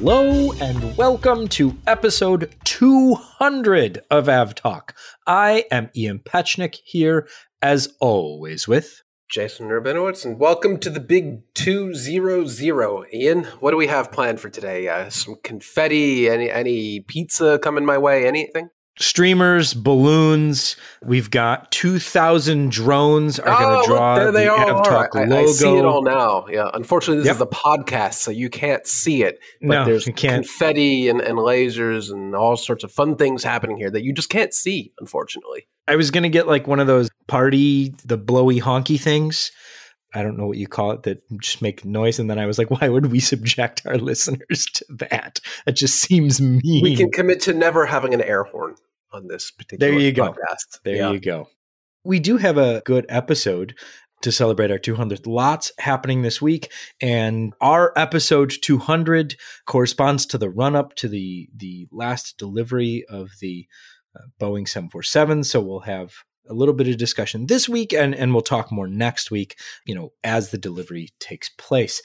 [0.00, 4.94] Hello and welcome to episode 200 of Av Talk.
[5.26, 7.26] I am Ian Petchenik here,
[7.60, 13.06] as always, with Jason Rabinowitz, and welcome to the big 200.
[13.12, 14.86] Ian, what do we have planned for today?
[14.88, 18.70] Uh, some confetti, any, any pizza coming my way, anything?
[18.98, 20.76] Streamers, balloons.
[21.02, 24.82] We've got 2,000 drones are oh, going to draw there they the are.
[24.82, 25.48] Talk I, logo.
[25.48, 26.46] I see it all now.
[26.48, 26.70] Yeah.
[26.74, 27.36] Unfortunately, this Yep.
[27.36, 29.38] is a podcast, so you can't see it.
[29.60, 33.90] But No, there's confetti and, and lasers and all sorts of fun things happening here
[33.90, 35.66] that you just can't see, unfortunately.
[35.86, 39.50] I was going to get like one of those party, the blowy honky things.
[40.14, 42.18] I don't know what you call it that just make noise.
[42.18, 45.40] And then I was like, why would we subject our listeners to that?
[45.66, 46.82] It just seems mean.
[46.82, 48.74] We can commit to never having an air horn
[49.12, 50.32] on this particular There you go.
[50.32, 50.80] podcast.
[50.84, 51.12] There Yeah.
[51.12, 51.48] you go.
[52.04, 53.74] We do have a good episode
[54.22, 55.26] to celebrate our 200th.
[55.26, 61.48] Lots happening this week, and our episode 200 corresponds to the run up to the
[61.54, 63.66] the last delivery of the
[64.16, 65.44] uh, Boeing 747.
[65.44, 66.12] So we'll have
[66.48, 69.56] a little bit of discussion this week, and and we'll talk more next week.
[69.84, 72.00] You know, as the delivery takes place.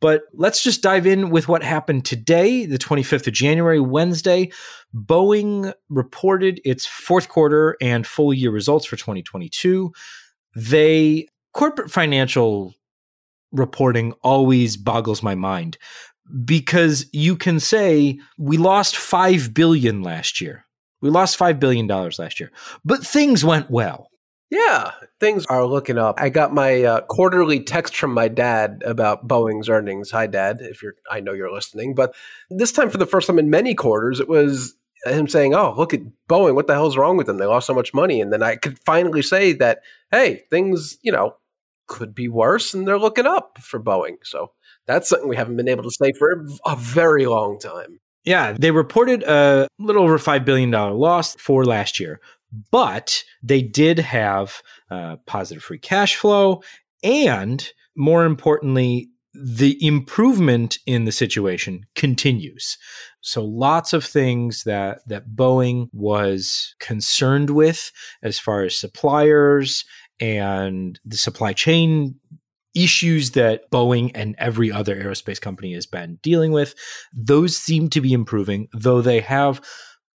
[0.00, 4.50] But let's just dive in with what happened today, the 25th of January, Wednesday.
[4.94, 9.92] Boeing reported its fourth quarter and full year results for 2022.
[10.54, 12.74] They corporate financial
[13.52, 15.78] reporting always boggles my mind
[16.44, 20.64] because you can say we lost 5 billion last year.
[21.00, 22.50] We lost 5 billion dollars last year.
[22.84, 24.08] But things went well.
[24.54, 26.14] Yeah, things are looking up.
[26.20, 30.12] I got my uh, quarterly text from my dad about Boeing's earnings.
[30.12, 30.58] Hi, Dad.
[30.60, 31.96] If you're, I know you're listening.
[31.96, 32.14] But
[32.50, 35.92] this time, for the first time in many quarters, it was him saying, "Oh, look
[35.92, 36.54] at Boeing.
[36.54, 37.38] What the hell's wrong with them?
[37.38, 39.80] They lost so much money." And then I could finally say that,
[40.12, 41.34] hey, things, you know,
[41.88, 44.18] could be worse, and they're looking up for Boeing.
[44.22, 44.52] So
[44.86, 47.98] that's something we haven't been able to say for a very long time.
[48.24, 52.20] Yeah, they reported a little over $5 billion loss for last year,
[52.70, 56.62] but they did have uh, positive free cash flow.
[57.02, 62.78] And more importantly, the improvement in the situation continues.
[63.20, 67.90] So lots of things that that Boeing was concerned with
[68.22, 69.84] as far as suppliers
[70.20, 72.16] and the supply chain
[72.74, 76.74] issues that Boeing and every other aerospace company has been dealing with,
[77.12, 79.60] those seem to be improving, though they have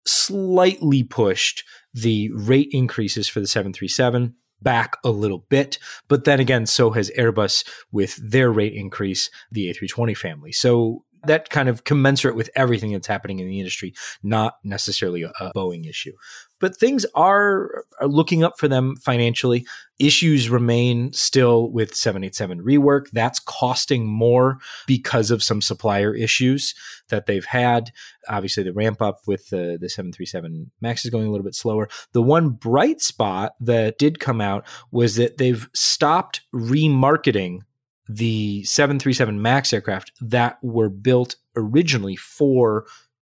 [0.06, 5.78] slightly pushed the rate increases for the 737 back a little bit.
[6.08, 10.52] But then again, so has Airbus with their rate increase, the A320 family.
[10.52, 13.94] So that kind of commensurate with everything that's happening in the industry,
[14.24, 16.14] not necessarily a, Boeing issue.
[16.60, 19.66] But things are, are looking up for them financially.
[20.00, 23.10] Issues remain still with 787 rework.
[23.12, 26.74] That's costing more because of some supplier issues
[27.10, 27.92] that they've had.
[28.28, 31.90] Obviously, the ramp up with the, the 737 MAX is going a little bit slower.
[32.14, 37.60] The one bright spot that did come out was that they've stopped remarketing
[38.08, 42.86] the 737 MAX aircraft that were built originally for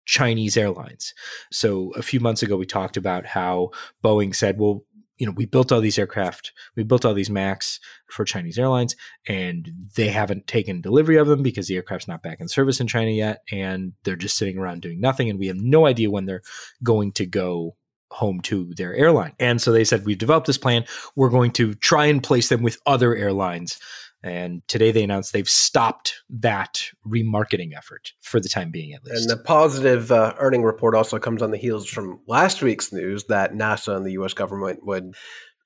[0.05, 1.15] Chinese airlines.
[1.51, 3.71] So a few months ago, we talked about how
[4.03, 4.85] Boeing said, well,
[5.17, 8.97] you know, we built all these aircraft, we built all these MAX for Chinese airlines,
[9.29, 12.89] and they haven't taken delivery of them because the aircraft's not back in service in
[12.89, 16.27] China yet, and they're just sitting around doing nothing, and we have no idea when
[16.27, 16.43] they're
[16.83, 17.77] going to go
[18.11, 19.35] home to their airline.
[19.39, 20.85] And so they said, we've developed this plan.
[21.17, 23.79] We're going to try and place them with other airlines.
[24.25, 29.21] And today they announced they've stopped that remarketing effort for the time being, at least.
[29.21, 33.25] And the positive uh, earning report also comes on the heels from last week's news
[33.25, 34.33] that NASA and the U.S.
[34.33, 35.15] government would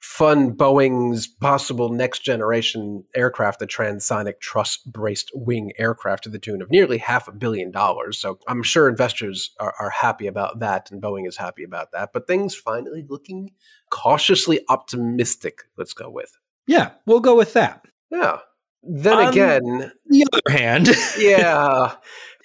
[0.01, 6.61] fund Boeing's possible next generation aircraft, the transonic truss braced wing aircraft, to the tune
[6.61, 8.19] of nearly half a billion dollars.
[8.19, 12.11] So I'm sure investors are, are happy about that, and Boeing is happy about that.
[12.13, 13.53] But things finally looking
[13.91, 15.61] cautiously optimistic.
[15.77, 16.33] Let's go with.
[16.67, 17.85] yeah, we'll go with that.
[18.11, 18.39] Yeah.
[18.83, 20.89] Then Um, again, The other hand,
[21.19, 21.97] yeah,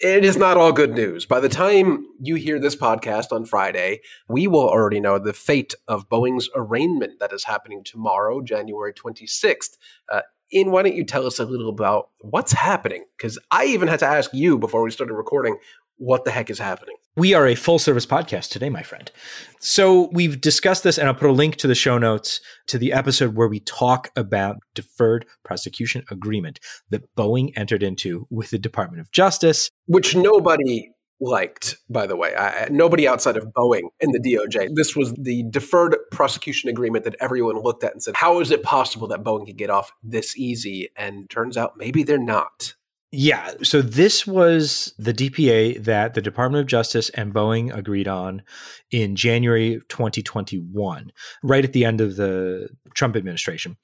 [0.01, 1.25] it is not all good news.
[1.25, 5.75] By the time you hear this podcast on Friday, we will already know the fate
[5.87, 9.77] of Boeing's arraignment that is happening tomorrow, January 26th.
[10.11, 10.21] Uh,
[10.53, 13.05] Ian, why don't you tell us a little about what's happening?
[13.17, 15.57] Because I even had to ask you before we started recording
[15.97, 16.95] what the heck is happening.
[17.15, 19.11] We are a full service podcast today, my friend.
[19.59, 22.91] So we've discussed this, and I'll put a link to the show notes to the
[22.91, 29.01] episode where we talk about deferred prosecution agreement that Boeing entered into with the Department
[29.01, 29.69] of Justice.
[29.85, 32.35] Which nobody liked, by the way.
[32.35, 34.69] I, nobody outside of Boeing and the DOJ.
[34.75, 38.63] This was the deferred prosecution agreement that everyone looked at and said, how is it
[38.63, 40.89] possible that Boeing could get off this easy?
[40.97, 42.73] And turns out maybe they're not.
[43.15, 43.51] Yeah.
[43.61, 48.41] So this was the DPA that the Department of Justice and Boeing agreed on
[48.89, 51.11] in January 2021,
[51.43, 53.77] right at the end of the Trump administration.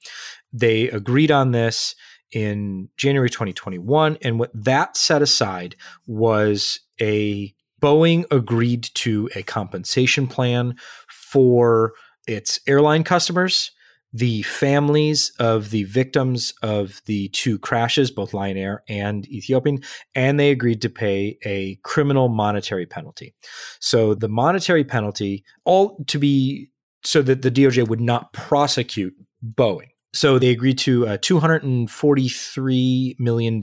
[0.52, 1.94] They agreed on this
[2.32, 4.18] in January 2021.
[4.20, 5.76] And what that set aside
[6.08, 10.74] was a Boeing agreed to a compensation plan
[11.08, 11.92] for
[12.26, 13.70] its airline customers
[14.12, 19.82] the families of the victims of the two crashes, both Lion Air and Ethiopian,
[20.14, 23.34] and they agreed to pay a criminal monetary penalty.
[23.78, 26.70] So the monetary penalty, all to be
[27.02, 29.14] so that the DOJ would not prosecute
[29.44, 29.90] Boeing.
[30.12, 33.60] So they agreed to a $243 million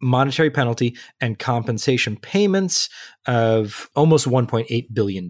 [0.00, 2.88] monetary penalty and compensation payments
[3.26, 5.28] of almost $1.8 billion.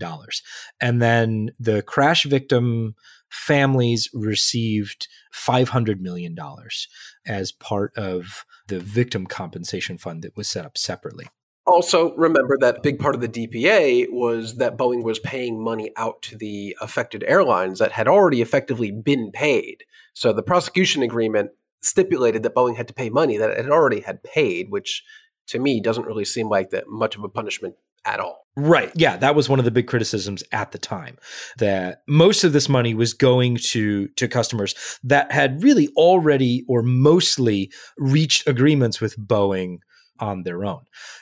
[0.81, 2.95] And then the crash victim
[3.29, 6.37] families received $500 million
[7.27, 11.27] as part of the victim compensation fund that was set up separately.
[11.67, 16.23] Also, remember that big part of the DPA was that Boeing was paying money out
[16.23, 19.85] to the affected airlines that had already effectively been paid.
[20.15, 21.51] So the prosecution agreement
[21.83, 25.05] stipulated that Boeing had to pay money that it already had paid, which
[25.49, 27.75] to me doesn't really seem like that much of a punishment
[28.05, 28.45] at all.
[28.57, 28.91] Right.
[28.97, 31.17] Yeah, that was one of the big criticisms at the time
[31.59, 34.75] that most of this money was going to to customers
[35.05, 39.79] that had really already or mostly reached agreements with Boeing
[40.19, 40.81] on their own.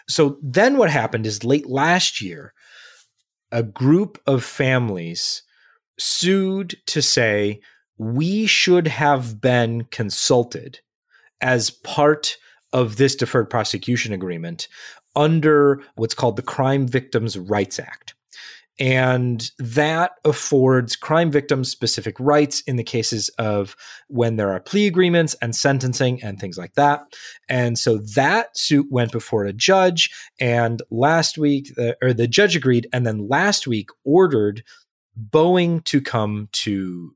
[0.09, 2.55] So then what happened is late last year
[3.53, 5.43] a group of families
[5.99, 7.61] sued to say
[7.99, 10.81] we should have been consulted
[11.41, 12.37] as part
[12.73, 14.69] of this deferred prosecution agreement
[15.17, 18.15] under what's called the Crime Victims' Rights Act.
[18.79, 23.75] And that affords crime victims specific rights in the cases of
[24.09, 27.01] when there are plea agreements and sentencing and things like that.
[27.49, 30.11] And so that suit went before a judge.
[30.39, 34.63] And last week, uh, or the judge agreed, and then last week ordered
[35.19, 37.15] Boeing to come to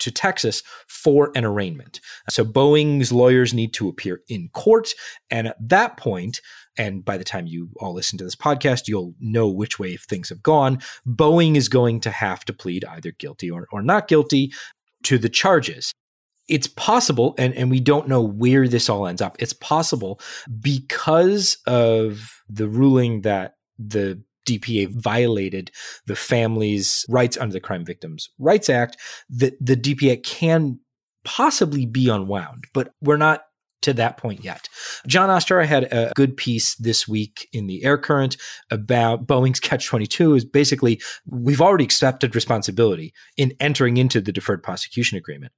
[0.00, 2.00] to Texas for an arraignment.
[2.30, 4.94] So Boeing's lawyers need to appear in court.
[5.28, 6.40] And at that point,
[6.78, 10.28] and by the time you all listen to this podcast, you'll know which way things
[10.28, 10.78] have gone.
[11.06, 14.52] Boeing is going to have to plead either guilty or, or not guilty
[15.02, 15.92] to the charges.
[16.48, 19.36] It's possible, and, and we don't know where this all ends up.
[19.38, 20.18] It's possible
[20.60, 25.70] because of the ruling that the DPA violated
[26.06, 28.96] the family's rights under the Crime Victims' Rights Act,
[29.28, 30.80] that the DPA can
[31.24, 33.42] possibly be unwound, but we're not
[33.82, 34.68] to that point yet.
[35.06, 38.36] Jon Ostrower had a good piece this week in the Air Current
[38.70, 44.62] about Boeing's Catch 22 is basically we've already accepted responsibility in entering into the deferred
[44.62, 45.52] prosecution agreement.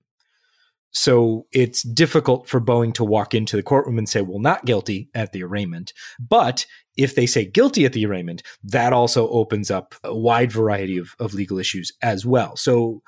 [0.93, 5.09] So it's difficult for Boeing to walk into the courtroom and say, well, not guilty
[5.15, 5.93] at the arraignment.
[6.19, 10.99] But if they say guilty at the arraignment, that also opens up a wide variety
[10.99, 12.57] of, of legal issues as well.
[12.57, 13.03] So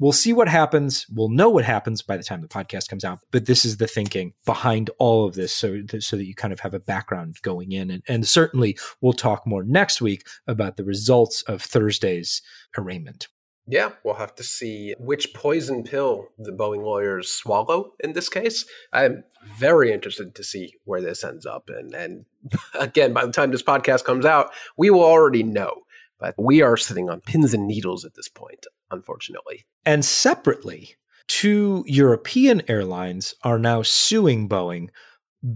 [0.00, 1.06] we'll see what happens.
[1.08, 3.20] We'll know what happens by the time the podcast comes out.
[3.30, 6.52] But this is the thinking behind all of this, so that, so that you kind
[6.52, 7.90] of have a background going in.
[7.90, 12.42] And, and certainly, we'll talk more next week about the results of Thursday's
[12.76, 13.28] arraignment.
[13.66, 18.64] Yeah, we'll have to see which poison pill the Boeing lawyers swallow in this case.
[18.92, 19.22] I'm
[19.56, 21.68] very interested to see where this ends up.
[21.68, 22.24] And, and
[22.74, 25.82] again, by the time this podcast comes out, we will already know.
[26.20, 29.64] But we are sitting on pins and needles at this point, unfortunately.
[29.86, 30.96] And separately,
[31.26, 34.90] two European airlines are now suing Boeing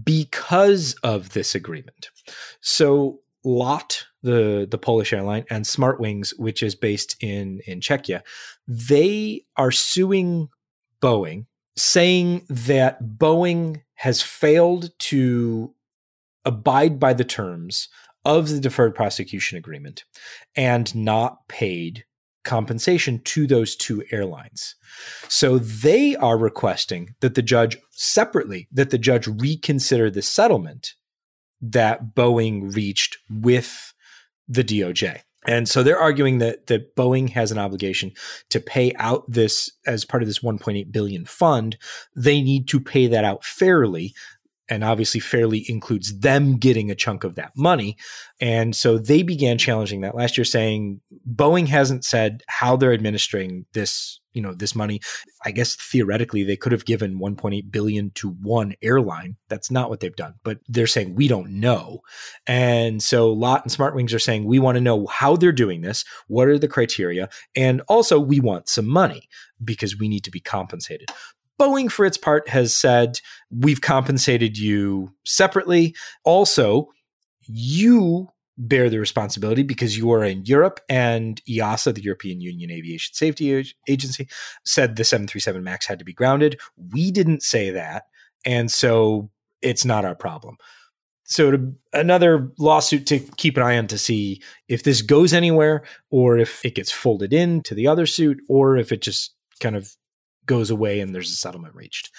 [0.03, 2.09] because of this agreement.
[2.61, 8.21] So LOT, the the Polish airline, and SmartWings, which is based in in Czechia,
[8.67, 10.49] they are suing
[11.01, 11.45] Boeing,
[11.77, 15.73] saying that Boeing has failed to
[16.43, 17.89] abide by the terms
[18.25, 20.03] of the deferred prosecution agreement
[20.55, 22.05] and not paid
[22.43, 24.75] compensation to those two airlines.
[25.27, 30.93] So they are requesting that the judge separately that the judge reconsider the settlement
[31.61, 33.93] that Boeing reached with
[34.47, 35.21] the DOJ.
[35.47, 38.11] And so they're arguing that that Boeing has an obligation
[38.49, 41.77] to pay out this as part of this 1.8 billion fund.
[42.15, 44.15] They need to pay that out fairly
[44.69, 47.97] and obviously fairly includes them getting a chunk of that money.
[48.39, 50.15] And so they began challenging that.
[50.15, 54.99] Last year saying Boeing hasn't said how they're administering this you know this money.
[55.45, 59.37] I guess theoretically they could have given 1.8 billion to one airline.
[59.47, 62.01] That's not what they've done but they're saying we don't know.
[62.45, 66.03] And so lot and smartwings are saying we want to know how they're doing this
[66.27, 69.29] what are the criteria and also we want some money
[69.63, 71.09] because we need to be compensated
[71.59, 73.19] Boeing, for its part, has said,
[73.49, 75.95] we've compensated you separately.
[76.23, 76.89] Also,
[77.41, 83.13] you bear the responsibility because you are in Europe and EASA, the European Union Aviation
[83.13, 84.27] Safety Agency,
[84.63, 86.59] said the 737 MAX had to be grounded.
[86.93, 88.03] We didn't say that.
[88.45, 89.29] And so
[89.61, 90.57] it's not our problem.
[91.25, 95.83] So to, another lawsuit to keep an eye on to see if this goes anywhere
[96.11, 99.91] or if it gets folded into the other suit or if it just kind of
[100.45, 102.11] goes away and there's a settlement reached,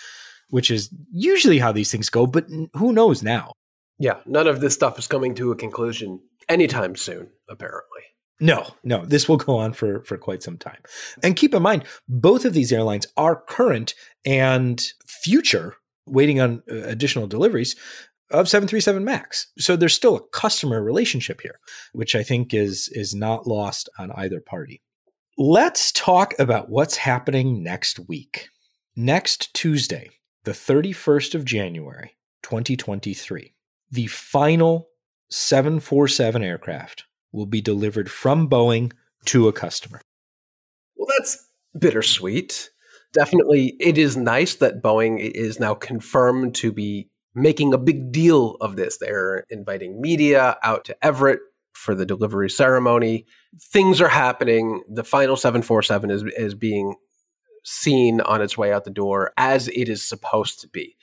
[0.51, 3.53] which is usually how these things go, but who knows now?
[3.99, 8.03] Yeah, none of this stuff is coming to a conclusion anytime soon, apparently.
[8.39, 10.81] No, no, this will go on for, for quite some time.
[11.23, 13.95] And keep in mind, both of these airlines are current
[14.27, 17.77] and future, waiting on uh, additional deliveries
[18.31, 19.51] of 737 Max.
[19.59, 21.59] So there's still a customer relationship here,
[21.93, 24.83] which I think is is not lost on either party.
[25.39, 28.49] Let's talk about what's happening next week.
[28.97, 30.09] Next Tuesday,
[30.45, 33.55] the 31st of January, 2023,
[33.91, 34.89] the final
[35.29, 38.93] 747 aircraft will be delivered from Boeing
[39.27, 40.01] to a customer.
[40.97, 41.47] Well, that's
[41.79, 42.71] bittersweet.
[43.13, 48.57] Definitely, it is nice that Boeing is now confirmed to be making a big deal
[48.63, 48.97] of this.
[48.97, 51.41] They're inviting media out to Everett
[51.77, 53.27] for the delivery ceremony.
[53.61, 54.83] Things are happening.
[54.89, 56.95] The final 747 is, is being
[57.65, 60.97] seen on its way out the door as it is supposed to be.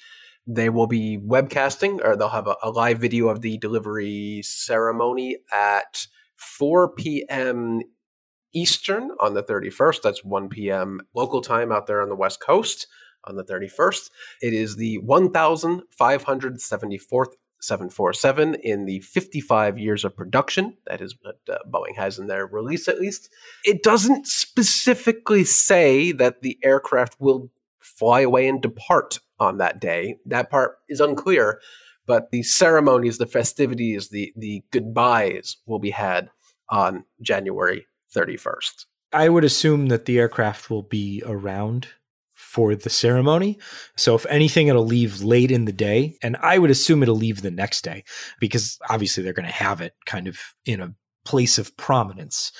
[0.45, 5.37] They will be webcasting, or they'll have a, a live video of the delivery ceremony
[5.53, 7.81] at 4 p.m.
[8.53, 10.01] Eastern on the 31st.
[10.01, 11.01] That's 1 p.m.
[11.15, 12.87] local time out there on the West Coast
[13.25, 14.09] on the 31st.
[14.41, 17.33] It is the 1574th
[17.63, 20.77] 747 in the 55 years of production.
[20.87, 23.29] That is what uh, Boeing has in their release, at least.
[23.63, 30.17] It doesn't specifically say that the aircraft will fly away and depart on that day.
[30.25, 31.59] That part is unclear,
[32.05, 36.29] but the ceremonies, the festivities, the, the goodbyes will be had
[36.69, 38.85] on January 31st.
[39.11, 41.87] I would assume that the aircraft will be around
[42.53, 43.57] for the ceremony.
[43.97, 46.17] So if anything, it'll leave late in the day.
[46.21, 48.03] And I would assume it'll leave the next day
[48.39, 50.93] because obviously they're going to have it kind of in a
[51.25, 52.51] place of prominence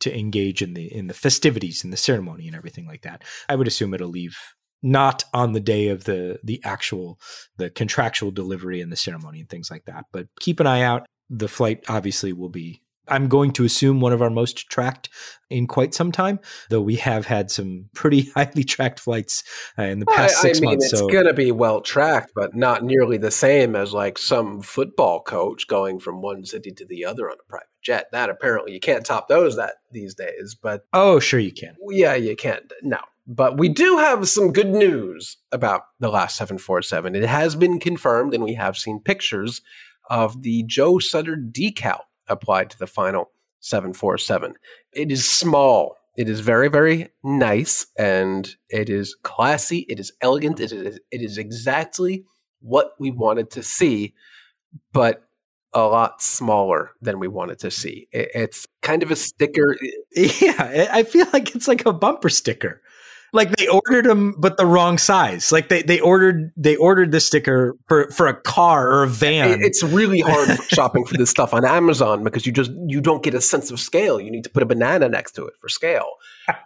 [0.00, 3.22] to engage in the in the festivities and the ceremony and everything like that.
[3.48, 4.36] I would assume it'll leave
[4.82, 7.20] not on the day of the the actual
[7.56, 10.06] the contractual delivery and the ceremony and things like that.
[10.12, 11.06] But keep an eye out.
[11.30, 15.08] The flight obviously will be I'm going to assume one of our most tracked
[15.48, 19.44] in quite some time, though we have had some pretty highly tracked flights
[19.78, 20.92] uh, in the past I, six I mean, months.
[20.92, 21.08] It's so.
[21.08, 25.66] going to be well tracked, but not nearly the same as like some football coach
[25.66, 28.06] going from one city to the other on a private jet.
[28.12, 30.56] That apparently you can't top those that these days.
[30.60, 31.76] But oh, sure you can.
[31.88, 32.60] Yeah, you can.
[32.82, 37.14] No, but we do have some good news about the last 747.
[37.14, 39.62] It has been confirmed, and we have seen pictures
[40.08, 43.30] of the Joe Sutter decal applied to the final
[43.60, 44.54] 747.
[44.92, 45.96] It is small.
[46.16, 49.80] It is very, very nice and it is classy.
[49.88, 50.60] It is elegant.
[50.60, 52.24] It is, it is exactly
[52.60, 54.14] what we wanted to see,
[54.92, 55.22] but
[55.74, 58.08] a lot smaller than we wanted to see.
[58.12, 59.76] It's kind of a sticker.
[60.16, 62.80] Yeah, I feel like it's like a bumper sticker
[63.36, 65.52] like they ordered them but the wrong size.
[65.52, 69.62] Like they, they ordered they ordered the sticker for for a car or a van.
[69.62, 73.34] It's really hard shopping for this stuff on amazon because you just you don't get
[73.34, 74.20] a sense of scale.
[74.20, 76.10] You need to put a banana next to it for scale.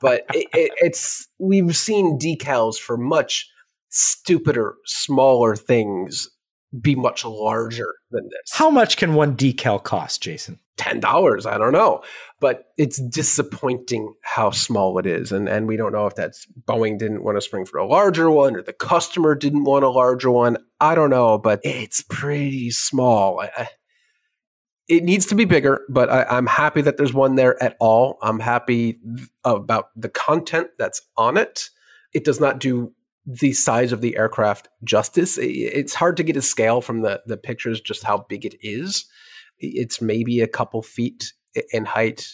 [0.01, 3.51] But it, it, it's we've seen decals for much
[3.91, 6.31] stupider smaller things
[6.79, 8.53] be much larger than this.
[8.53, 10.59] How much can one decal cost jason?
[10.79, 12.03] $10 i don't know.
[12.41, 15.31] But it's disappointing how small it is.
[15.31, 18.31] And and we don't know if that's boeing didn't want to spring for a larger
[18.31, 20.57] one or the customer didn't want a larger one.
[20.81, 23.41] I don't know but it's pretty small.
[23.41, 23.69] I,
[24.89, 28.19] it needs to be bigger but I, i'm happy that there's one there at all.
[28.23, 29.01] I'm happy
[29.45, 31.69] about the content that's on it.
[32.13, 32.93] It does not do
[33.27, 37.37] the size of the aircraft justice it's hard to get a scale from the the
[37.37, 39.05] pictures just how big it is
[39.59, 41.33] it's maybe a couple feet
[41.73, 42.27] in height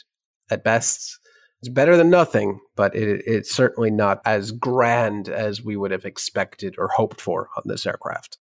[0.50, 1.18] at best.
[1.60, 6.04] It's better than nothing, but it, it's certainly not as grand as we would have
[6.04, 8.38] expected or hoped for on this aircraft.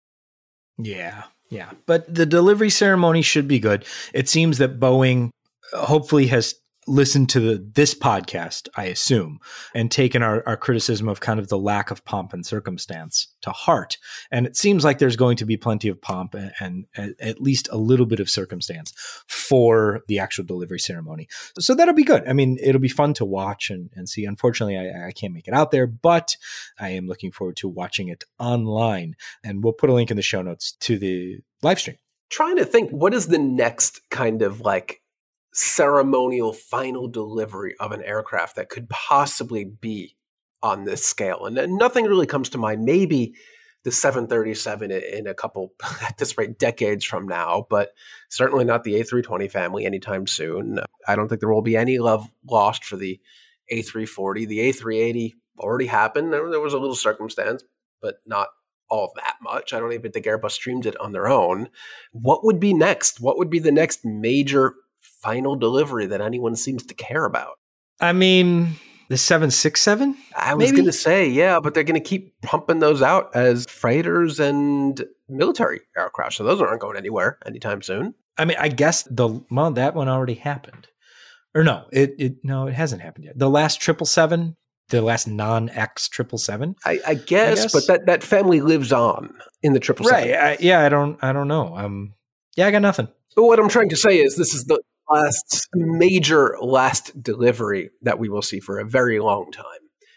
[0.79, 1.71] Yeah, yeah.
[1.87, 3.85] But the delivery ceremony should be good.
[4.15, 5.31] It seems that Boeing
[5.73, 6.55] uh, hopefully has
[6.87, 9.39] listened to the, this podcast, I assume,
[9.75, 13.51] and taken our, our criticism of kind of the lack of pomp and circumstance to
[13.51, 13.99] heart.
[14.31, 17.69] And it seems like there's going to be plenty of pomp and, and, at least
[17.71, 18.93] a little bit of circumstance
[19.29, 21.29] for the actual delivery ceremony.
[21.59, 22.29] So that'll be good.
[22.29, 24.25] I mean, it'll be fun to watch and, and see.
[24.25, 26.37] Unfortunately, I, I can't make it out there, but
[26.81, 29.15] I am looking forward to watching it online.
[29.45, 31.97] And we'll put a link in the show notes to the live stream.
[32.31, 35.02] Trying to think, what is the next kind of like
[35.53, 40.17] ceremonial final delivery of an aircraft that could possibly be
[40.63, 41.47] on this scale.
[41.47, 42.85] And nothing really comes to mind.
[42.85, 43.35] Maybe
[43.85, 47.91] the 737 in a couple, at this rate, decades from now, but
[48.31, 50.81] certainly not the A320 family anytime soon.
[51.07, 53.21] I don't think there will be any love lost for the
[53.73, 54.47] A340.
[54.47, 56.33] The A380 already happened.
[56.33, 57.65] There, was a little circumstance,
[58.01, 58.49] but not
[58.89, 59.73] all that much.
[59.73, 61.69] I don't even think Airbus streamed it on their own.
[62.13, 63.21] What would be next?
[63.21, 64.75] What would be the next major
[65.23, 67.59] final delivery that anyone seems to care about.
[68.01, 68.77] I mean,
[69.09, 70.17] the 767?
[70.37, 73.67] I was going to say, yeah, but they're going to keep pumping those out as
[73.67, 76.35] freighters and military aircraft.
[76.35, 78.15] So those aren't going anywhere anytime soon.
[78.39, 80.89] I mean, I guess the well, that one already happened.
[81.55, 83.39] Or no, it it no, it hasn't happened yet.
[83.39, 84.57] The last triple seven,
[84.89, 86.75] the last non X triple seven.
[86.87, 90.31] I, I guess, but that that family lives on in the triple seven.
[90.31, 90.39] Right?
[90.39, 91.77] I, yeah, I don't, I don't know.
[91.77, 92.15] Um,
[92.57, 93.09] yeah, I got nothing.
[93.37, 94.81] But what I'm trying to say is, this is the
[95.11, 99.65] last major last delivery that we will see for a very long time.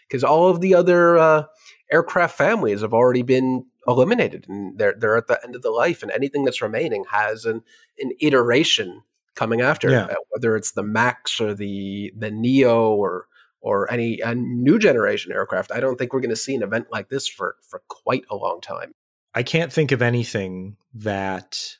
[0.08, 1.44] Because all of the other uh,
[1.90, 6.02] aircraft families have already been eliminated and they're they're at the end of the life
[6.02, 7.62] and anything that's remaining has an
[8.00, 9.02] an iteration
[9.36, 10.04] coming after yeah.
[10.04, 13.26] Uh, whether it's the max or the the neo or
[13.60, 15.72] or any a new generation aircraft.
[15.72, 18.36] I don't think we're going to see an event like this for for quite a
[18.36, 18.92] long time.
[19.34, 21.76] I can't think of anything that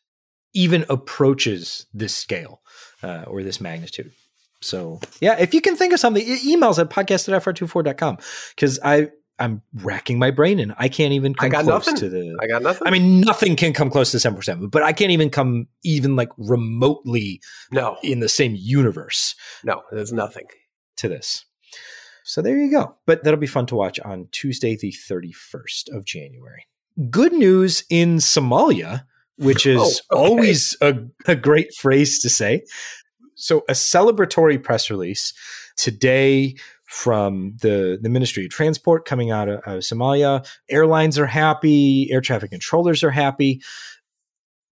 [0.56, 2.62] even approaches this scale
[3.02, 4.10] uh, or this magnitude.
[4.62, 8.18] So yeah, if you can think of something, emails at podcast at fr24.com
[8.54, 12.00] because I I'm racking my brain and I can't even come I got close nothing.
[12.00, 12.88] to the I got nothing.
[12.88, 16.30] I mean nothing can come close to 747, but I can't even come even like
[16.38, 19.34] remotely no in the same universe.
[19.62, 20.46] No, there's nothing
[20.96, 21.44] to this.
[22.24, 22.96] So there you go.
[23.04, 26.66] But that'll be fun to watch on Tuesday the 31st of January.
[27.10, 29.04] Good news in Somalia
[29.38, 30.28] which oh, is oh, okay.
[30.28, 30.94] always a,
[31.26, 32.62] a great phrase to say.
[33.34, 35.32] So, a celebratory press release
[35.76, 36.54] today
[36.86, 40.48] from the, the Ministry of Transport coming out of, of Somalia.
[40.70, 43.60] Airlines are happy, air traffic controllers are happy.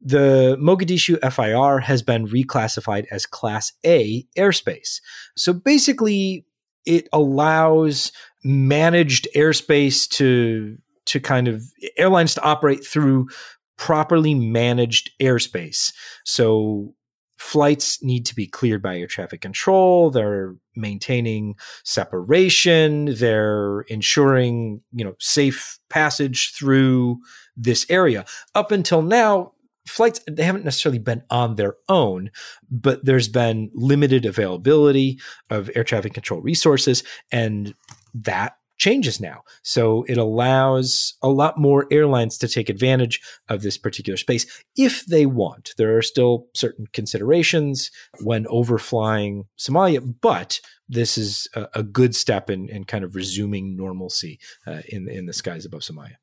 [0.01, 5.01] The Mogadishu FIR has been reclassified as Class A airspace.
[5.37, 6.45] So basically,
[6.87, 8.13] it allows
[8.45, 11.63] managed airspace to to kind of
[11.99, 13.29] airlines to operate through
[13.77, 15.93] properly managed airspace.
[16.25, 16.95] So
[17.37, 25.05] flights need to be cleared by air traffic control they're maintaining separation they're ensuring you
[25.05, 27.19] know safe passage through
[27.57, 29.53] this area up until now
[29.87, 32.31] flights they haven't necessarily been on their own
[32.71, 37.75] but there's been limited availability of air traffic control resources and
[38.15, 39.43] that changes now.
[39.63, 43.19] So it allows a lot more airlines to take advantage
[43.49, 44.45] of this particular space
[44.77, 45.73] if they want.
[45.79, 52.51] There are still certain considerations when overflying Somalia, but this is a, a good step
[52.51, 56.17] in, in, kind of resuming normalcy uh, in in the skies above Somalia.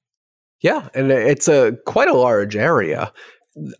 [0.61, 3.11] Yeah, and it's a quite a large area.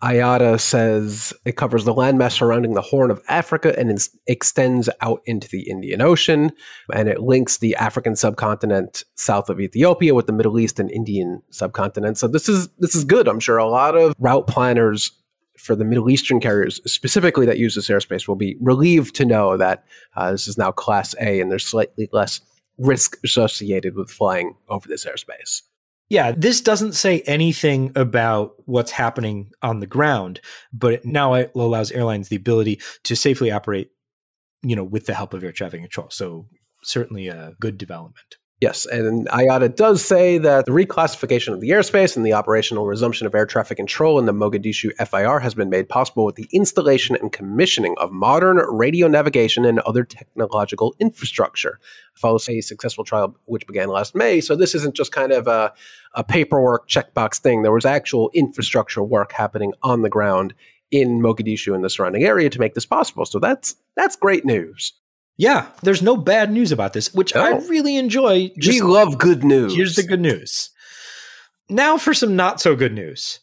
[0.03, 5.21] IATA says it covers the landmass surrounding the Horn of Africa and ins- extends out
[5.25, 6.51] into the Indian Ocean.
[6.93, 11.41] And it links the African subcontinent south of Ethiopia with the Middle East and Indian
[11.51, 12.17] subcontinent.
[12.17, 13.27] So this is this is good.
[13.27, 15.12] I'm sure a lot of route planners
[15.57, 19.57] for the Middle Eastern carriers, specifically that use this airspace, will be relieved to know
[19.57, 22.41] that uh, this is now Class A and there's slightly less
[22.77, 25.62] risk associated with flying over this airspace.
[26.12, 30.41] Yeah, this doesn't say anything about what's happening on the ground,
[30.74, 33.91] but it now it allows airlines the ability to safely operate,
[34.62, 36.10] you know, with the help of air traffic control.
[36.10, 36.47] So
[36.84, 38.36] certainly a good development.
[38.62, 43.26] Yes, and IATA does say that the reclassification of the airspace and the operational resumption
[43.26, 47.15] of air traffic control in the Mogadishu FIR has been made possible with the installation
[47.15, 51.80] and commissioning of modern radio navigation and other technological infrastructure.
[52.13, 55.74] Follows a successful trial which began last May, so this isn't just kind of a,
[56.13, 57.63] a paperwork checkbox thing.
[57.63, 60.54] There was actual infrastructure work happening on the ground
[60.91, 63.26] in Mogadishu and the surrounding area to make this possible.
[63.26, 64.93] So that's that's great news.
[65.37, 68.51] Yeah, there's no bad news about this, which I really enjoy.
[68.59, 69.73] Just, we love good news.
[69.73, 70.69] Here's the good news.
[71.69, 73.39] Now for some not so good news.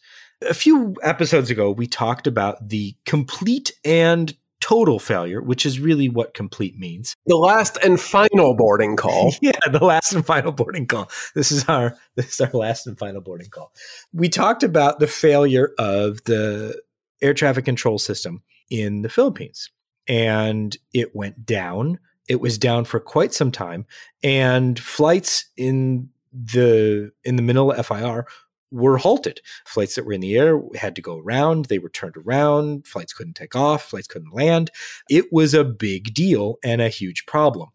[0.47, 6.09] A few episodes ago, we talked about the complete and total failure, which is really
[6.09, 7.15] what complete means.
[7.25, 9.33] The last and final boarding call.
[9.41, 11.09] yeah, the last and final boarding call.
[11.35, 13.73] This is our this is our last and final boarding call.
[14.13, 16.79] We talked about the failure of the
[17.21, 19.69] air traffic control system in the Philippines
[20.09, 21.99] and it went down.
[22.27, 23.85] It was down for quite some time
[24.23, 28.25] and flights in the in the Manila FIR
[28.71, 29.41] were halted.
[29.65, 33.13] Flights that were in the air had to go around, they were turned around, flights
[33.13, 34.69] couldn't take off, flights couldn't land.
[35.09, 37.69] It was a big deal and a huge problem.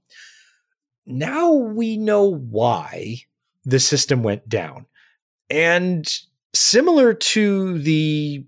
[1.06, 3.18] Now we know why
[3.64, 4.86] the system went down.
[5.50, 6.06] And
[6.54, 8.46] similar to the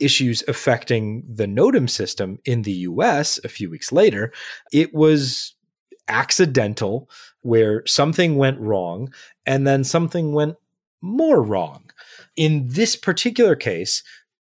[0.00, 4.32] issues affecting the NOTAM system in the US a few weeks later,
[4.72, 5.54] it was
[6.08, 7.08] accidental
[7.42, 9.12] where something went wrong
[9.46, 10.56] and then something went
[11.00, 11.90] more wrong.
[12.36, 14.02] In this particular case,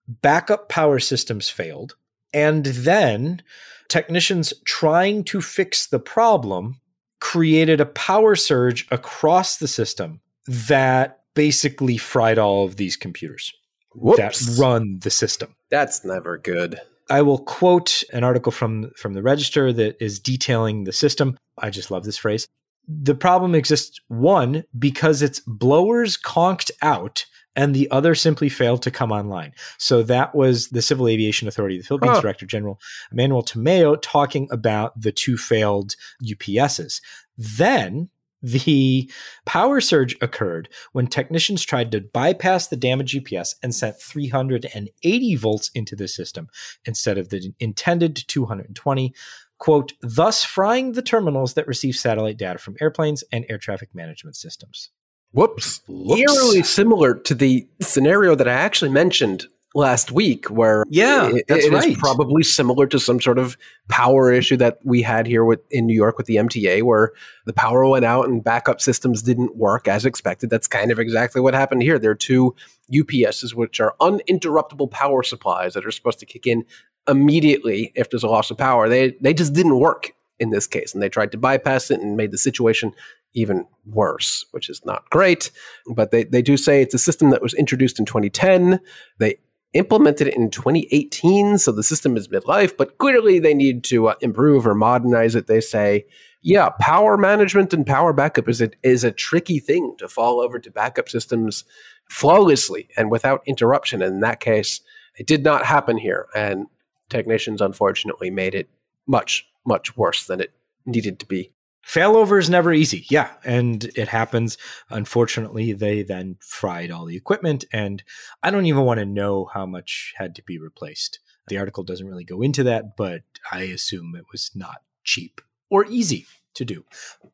[0.09, 1.97] backup power systems failed.
[2.33, 3.42] And then
[3.88, 6.81] technicians trying to fix the problem
[7.21, 13.53] created a power surge across the system that basically fried all of these computers
[13.97, 14.57] Whoops.
[14.57, 15.55] that run the system.
[15.71, 16.81] That's never good.
[17.09, 21.39] I will quote an article from from the Register that is detailing the system.
[21.59, 22.47] I just love this phrase.
[22.89, 28.91] The problem exists one because its blowers conked out and the other simply failed to
[28.91, 29.55] come online.
[29.79, 32.21] So that was the Civil Aviation Authority, the Philippines huh.
[32.21, 32.79] Director General
[33.11, 37.01] Manuel Tamayo talking about the two failed UPSs.
[37.37, 38.11] Then
[38.47, 39.11] the
[39.45, 45.71] power surge occurred when technicians tried to bypass the damaged GPS and sent 380 volts
[45.75, 46.47] into the system
[46.85, 49.13] instead of the intended 220.
[49.59, 54.37] Quote, thus frying the terminals that receive satellite data from airplanes and air traffic management
[54.37, 54.91] systems.
[55.33, 55.81] Whoops.
[55.89, 56.21] Whoops.
[56.21, 61.67] Eerily similar to the scenario that I actually mentioned last week where yeah it, that's
[61.67, 61.99] it right.
[61.99, 63.59] probably similar to some sort of
[63.89, 67.12] power issue that we had here with in New York with the MTA where
[67.45, 71.43] the power went out and backup systems didn't work as expected that's kind of exactly
[71.43, 72.57] what happened here there are two
[72.91, 76.65] UPSs which are uninterruptible power supplies that are supposed to kick in
[77.07, 80.95] immediately if there's a loss of power they they just didn't work in this case
[80.95, 82.95] and they tried to bypass it and made the situation
[83.37, 85.51] even worse, which is not great.
[85.95, 88.81] But they, they do say it's a system that was introduced in 2010.
[89.19, 89.37] They
[89.79, 94.15] implemented it in 2018, so the system is midlife, but clearly they need to uh,
[94.21, 95.47] improve or modernize it.
[95.47, 96.07] They say,
[96.43, 100.59] yeah, power management and power backup is a, is a tricky thing to fall over
[100.59, 101.65] to backup systems
[102.09, 104.03] flawlessly and without interruption.
[104.03, 104.81] And in that case,
[105.17, 106.27] it did not happen here.
[106.35, 106.67] And
[107.09, 108.69] technicians unfortunately made it
[109.07, 110.53] much, much worse than it
[110.85, 111.53] needed to be
[111.87, 113.07] failover is never easy.
[113.09, 113.31] Yeah.
[113.44, 114.59] And it happens.
[114.90, 117.64] Unfortunately, they then fried all the equipment.
[117.72, 118.03] And
[118.42, 121.20] I don't even want to know how much had to be replaced.
[121.49, 123.22] The article doesn't really go into that, but
[123.53, 126.85] I assume it was not cheap or easy to do.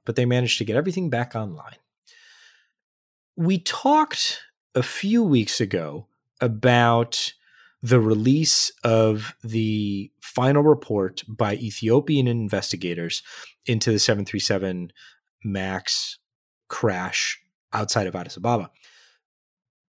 [0.05, 1.77] But they managed to get everything back online.
[3.37, 4.43] We talked
[4.75, 6.07] a few weeks ago
[6.41, 7.33] about
[7.83, 13.23] the release of the final report by Ethiopian investigators
[13.67, 14.93] into the 737
[15.45, 16.19] MAX
[16.69, 17.41] crash
[17.73, 18.71] outside of Addis Ababa.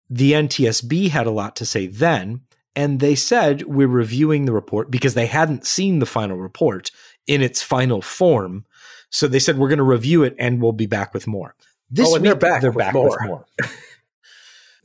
[0.10, 2.42] The NTSB had a lot to say then,
[2.76, 6.92] and they said we're reviewing the report because they hadn't seen the final report
[7.28, 8.66] in its final form.
[9.10, 11.56] So they said we're going to review it and we'll be back with more.
[11.90, 13.10] This oh, week, they're back, they're with, back more.
[13.10, 13.46] with more.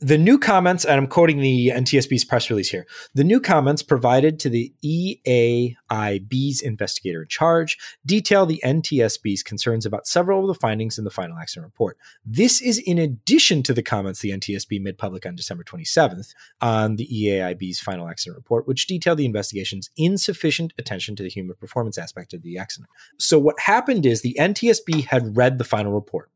[0.01, 4.39] The new comments, and I'm quoting the NTSB's press release here the new comments provided
[4.39, 10.97] to the EAIB's investigator in charge detail the NTSB's concerns about several of the findings
[10.97, 11.97] in the final accident report.
[12.25, 16.97] This is in addition to the comments the NTSB made public on December 27th on
[16.97, 21.97] the EAIB's final accident report, which detailed the investigation's insufficient attention to the human performance
[21.97, 22.89] aspect of the accident.
[23.17, 26.29] So, what happened is the NTSB had read the final report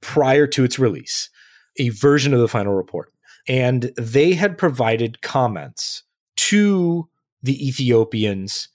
[0.00, 1.30] prior to its release
[1.76, 3.12] a version of the final report.
[3.48, 6.04] And they had provided comments
[6.36, 7.08] to
[7.42, 8.68] the Ethiopians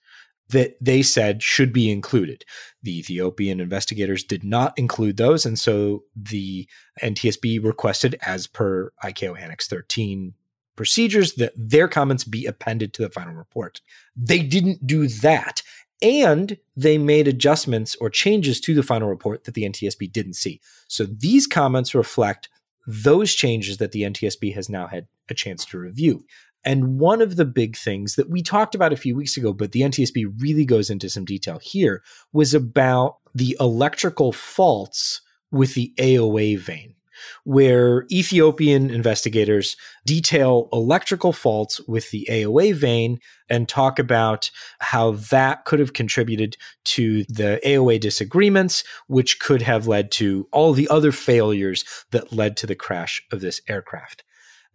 [0.50, 2.46] that they said should be included.
[2.82, 5.46] The Ethiopian investigators did not include those.
[5.46, 6.68] And so the
[7.02, 10.34] NTSB requested, as per ICAO Annex 13
[10.76, 13.82] procedures, that their comments be appended to the final report.
[14.16, 15.64] They didn't do that.
[16.02, 20.62] And they made adjustments or changes to the final report that the NTSB didn't see.
[20.88, 22.50] So these comments reflect
[22.88, 26.26] those changes that the NTSB has now had a chance to review.
[26.64, 29.74] And one of the big things that we talked about a few weeks ago, but
[29.74, 32.02] the NTSB really goes into some detail here,
[32.34, 35.22] was about the electrical faults
[35.52, 36.96] with the AOA vane.
[37.44, 39.76] Where Ethiopian investigators
[40.06, 46.58] detail electrical faults with the AOA vane and talk about how that could have contributed
[46.86, 52.58] to the AOA disagreements, which could have led to all the other failures that led
[52.58, 54.24] to the crash of this aircraft.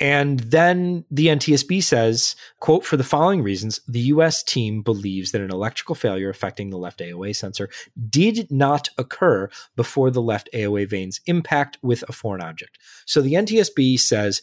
[0.02, 5.40] And then the NTSB says, quote, for the following reasons, the US team believes that
[5.40, 7.70] an electrical failure affecting the left AOA sensor
[8.10, 12.78] did not occur before the left AOA vane's impact with a foreign object.
[13.06, 14.42] So the NTSB says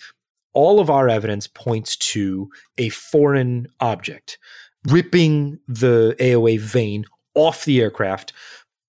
[0.53, 4.39] all of our evidence points to a foreign object
[4.87, 7.03] ripping the AOA vane
[7.35, 8.31] off the aircraft.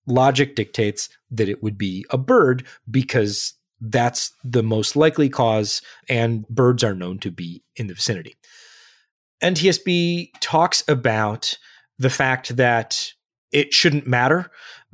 [0.07, 6.47] Logic dictates that it would be a bird because that's the most likely cause, and
[6.47, 8.37] birds are known to be in the vicinity.
[9.43, 11.57] NTSB talks about
[11.97, 13.11] the fact that
[13.51, 14.51] it shouldn't matter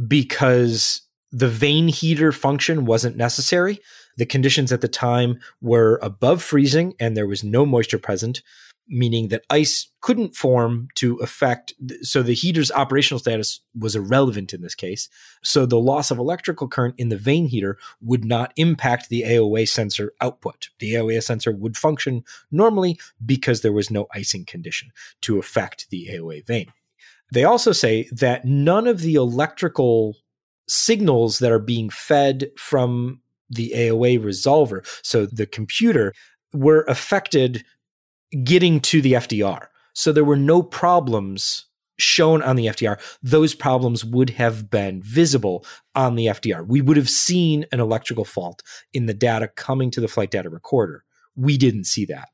[0.08, 3.80] because the vane heater function wasn't necessary.
[4.15, 8.41] The conditions at the time were above freezing and there was no moisture present
[8.89, 14.62] meaning that ice couldn't form to affect so the heater's operational status was irrelevant in
[14.62, 15.10] this case.
[15.43, 19.67] So the loss of electrical current in the vane heater would not impact the aoa
[19.67, 20.69] sensor output.
[20.80, 26.08] The aoa sensor would function normally because there was no icing condition to affect the
[26.12, 26.71] aoa vane.
[27.32, 30.15] They also say that none of the electrical
[30.67, 36.13] signals that are being fed from the aoa resolver so the computer
[36.54, 37.63] were affected
[38.43, 39.67] getting to the FDR.
[39.93, 41.65] So there were no problems
[41.97, 42.99] shown on the FDR.
[43.23, 46.65] Those problems would have been visible on the FDR.
[46.65, 48.61] We would have seen an electrical fault
[48.93, 51.03] in the data coming to the flight data recorder.
[51.35, 52.29] We didn't see that.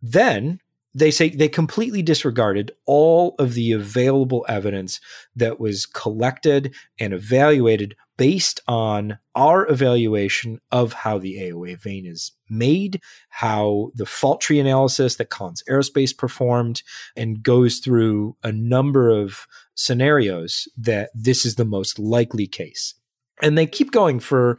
[0.00, 0.60] Then
[0.94, 5.00] they say they completely disregarded all of the available evidence
[5.36, 12.32] that was collected and evaluated based on our evaluation of how the AOA vane is
[12.50, 16.82] made, how the fault tree analysis that Collins Aerospace performed,
[17.16, 19.46] and goes through a number of
[19.76, 22.94] scenarios that this is the most likely case.
[23.40, 24.58] And they keep going for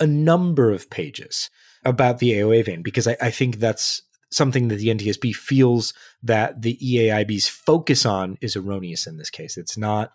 [0.00, 1.48] a number of pages
[1.84, 4.02] about the AOA vane because I, I think that's
[4.36, 9.56] something that the NTSB feels that the EAIB's focus on is erroneous in this case.
[9.56, 10.12] It's not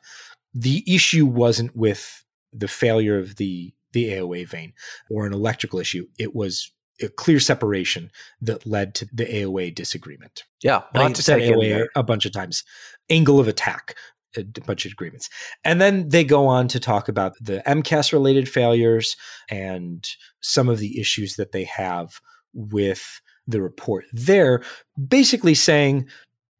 [0.53, 4.73] the issue wasn't with the failure of the the AOA vane
[5.09, 6.07] or an electrical issue.
[6.17, 10.43] It was a clear separation that led to the AOA disagreement.
[10.61, 12.63] Yeah, I said AOA a bunch of times.
[13.09, 13.95] Angle of attack,
[14.37, 15.29] a bunch of agreements,
[15.63, 19.17] and then they go on to talk about the MCAS related failures
[19.49, 20.07] and
[20.41, 22.21] some of the issues that they have
[22.53, 23.19] with
[23.51, 24.05] the report.
[24.11, 24.63] There,
[25.07, 26.07] basically saying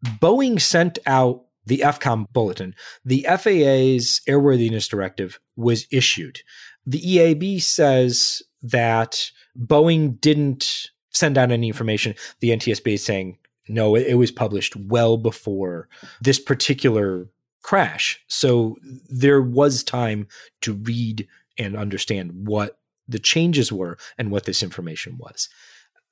[0.03, 2.75] Boeing sent out the FCOM bulletin,
[3.05, 6.41] the FAA's airworthiness directive was issued.
[6.85, 12.15] The EAB says that Boeing didn't send out any information.
[12.39, 15.87] The NTSB is saying, no, it, was published well before
[16.19, 17.27] this particular
[17.61, 18.19] crash.
[18.27, 18.77] So
[19.09, 20.27] there was time
[20.61, 21.27] to read
[21.57, 25.47] and understand what the changes were and what this information was.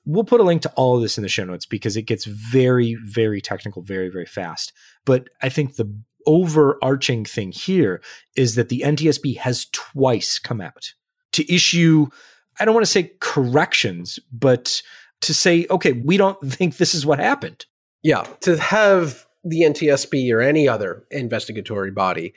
[0.06, 2.26] We'll put a link to all of this in the show notes because it gets
[2.26, 4.74] very, very technical very, very fast.
[5.06, 5.94] But I think the
[6.26, 8.02] overarching thing here
[8.36, 10.94] is that the NTSB has twice come out
[11.34, 12.08] to issue,
[12.60, 14.82] I don't want to say corrections, but
[15.22, 17.66] to say, okay, we don't think this is what happened.
[18.04, 18.24] Yeah.
[18.42, 22.34] To have the NTSB or any other investigatory body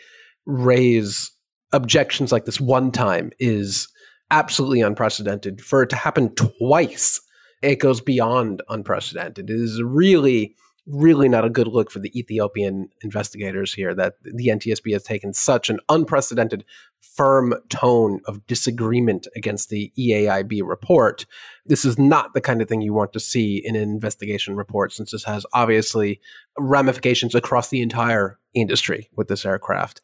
[0.46, 1.30] raise
[1.72, 3.88] objections like this one time is
[4.30, 5.60] absolutely unprecedented.
[5.60, 7.20] For it to happen twice
[7.62, 9.48] it goes beyond unprecedented.
[9.48, 14.48] It is really, really not a good look for the Ethiopian investigators here that the
[14.48, 16.64] NTSB has taken such an unprecedented,
[17.00, 21.26] firm tone of disagreement against the EAIB report.
[21.66, 24.92] This is not the kind of thing you want to see in an investigation report,
[24.92, 26.20] since this has obviously
[26.58, 30.00] ramifications across the entire industry with this aircraft.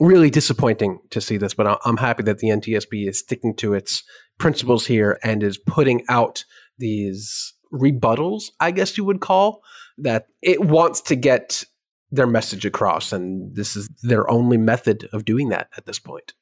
[0.00, 4.02] Really disappointing to see this, but I'm happy that the NTSB is sticking to its
[4.38, 6.44] principles here and is putting out
[6.78, 9.62] these rebuttals, I guess you would call,
[9.98, 11.64] that it wants to get
[12.10, 13.12] their message across.
[13.12, 16.32] And this is their only method of doing that at this point.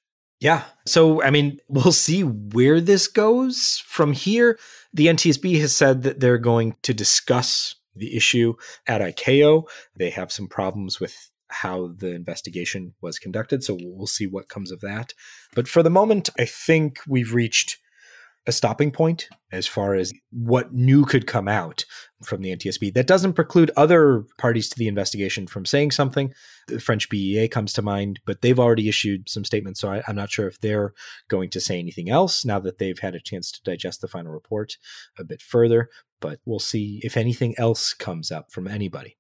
[0.40, 0.64] Yeah.
[0.86, 4.58] So, I mean, we'll see where this goes from here.
[4.92, 8.54] The NTSB has said that they're going to discuss the issue
[8.86, 9.64] at ICAO.
[9.96, 13.62] They have some problems with how the investigation was conducted.
[13.62, 15.14] So, we'll see what comes of that.
[15.54, 17.78] But for the moment, I think we've reached
[18.46, 21.84] a stopping point as far as what new could come out
[22.24, 22.92] from the NTSB.
[22.92, 26.32] That doesn't preclude other parties to the investigation from saying something.
[26.68, 30.16] The French BEA comes to mind, but they've already issued some statements, so I, am
[30.16, 30.92] not sure if they're
[31.28, 34.32] going to say anything else now that they've had a chance to digest the final
[34.32, 34.76] report
[35.18, 35.88] a bit further.
[36.20, 39.16] But we'll see if anything else comes up from anybody.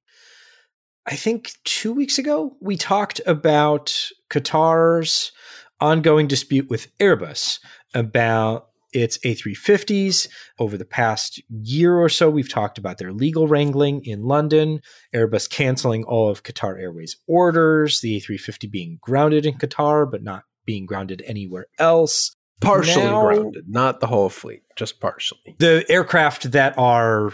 [1.06, 3.94] I think two weeks ago, we talked about
[4.30, 5.32] Qatar's
[5.80, 7.58] ongoing dispute with Airbus
[7.92, 10.28] about its A350s.
[10.58, 14.80] Over the past year or so, we've talked about their legal wrangling in London,
[15.14, 20.44] Airbus canceling all of Qatar Airways orders, the A350 being grounded in Qatar, but not
[20.64, 22.36] being grounded anywhere else.
[22.60, 25.56] Partially now, grounded, not the whole fleet, just partially.
[25.58, 27.32] The aircraft that are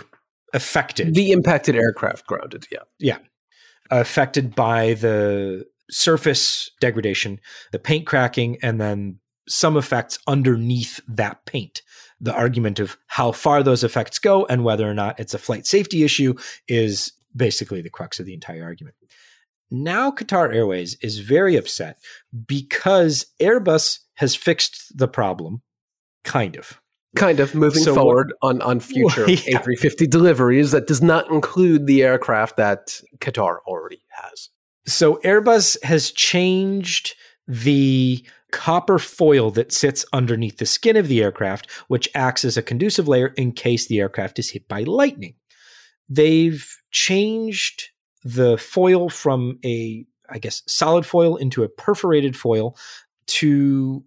[0.54, 1.14] affected.
[1.14, 2.84] The impacted aircraft grounded, yeah.
[2.98, 3.18] Yeah.
[3.90, 7.40] Affected by the surface degradation,
[7.72, 11.82] the paint cracking, and then some effects underneath that paint.
[12.20, 15.66] The argument of how far those effects go and whether or not it's a flight
[15.66, 16.34] safety issue
[16.66, 18.96] is basically the crux of the entire argument.
[19.70, 21.98] Now, Qatar Airways is very upset
[22.46, 25.62] because Airbus has fixed the problem,
[26.24, 26.80] kind of.
[27.16, 29.60] Kind of moving so forward what, on, on future well, yeah.
[29.60, 34.50] A350 deliveries that does not include the aircraft that Qatar already has.
[34.86, 37.14] So Airbus has changed
[37.46, 42.62] the copper foil that sits underneath the skin of the aircraft, which acts as a
[42.62, 45.34] conducive layer in case the aircraft is hit by lightning.
[46.08, 47.90] They've changed
[48.24, 52.76] the foil from a, I guess, solid foil into a perforated foil
[53.26, 54.04] to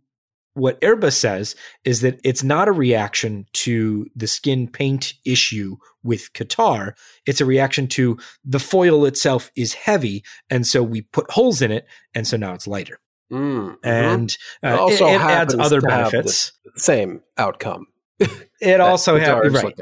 [0.53, 6.33] what Airbus says is that it's not a reaction to the skin paint issue with
[6.33, 6.93] Qatar.
[7.25, 10.23] It's a reaction to the foil itself is heavy.
[10.49, 11.87] And so we put holes in it.
[12.13, 12.99] And so now it's lighter.
[13.31, 16.51] Mm, and uh, it also it, it adds other benefits.
[16.75, 17.87] same outcome.
[18.61, 19.79] it also has right.